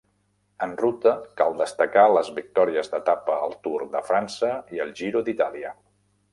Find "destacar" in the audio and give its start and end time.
1.59-2.07